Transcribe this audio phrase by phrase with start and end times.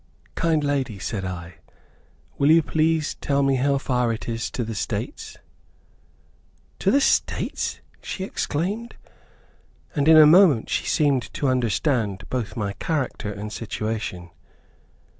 [0.33, 1.57] "Kind lady," said I,
[2.39, 5.37] "will you please tell me how far it is to the States?"
[6.79, 8.95] "To the States!" she exclaimed,
[9.93, 14.31] and in a moment she seemed to understand both my character and situation.